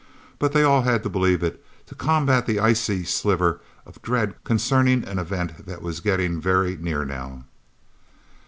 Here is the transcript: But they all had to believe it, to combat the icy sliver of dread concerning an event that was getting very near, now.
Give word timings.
But 0.39 0.53
they 0.53 0.63
all 0.63 0.81
had 0.81 1.03
to 1.03 1.09
believe 1.09 1.43
it, 1.43 1.63
to 1.85 1.93
combat 1.93 2.47
the 2.47 2.59
icy 2.59 3.03
sliver 3.03 3.61
of 3.85 4.01
dread 4.01 4.33
concerning 4.43 5.03
an 5.07 5.19
event 5.19 5.67
that 5.67 5.83
was 5.83 5.99
getting 5.99 6.41
very 6.41 6.75
near, 6.75 7.05
now. 7.05 7.45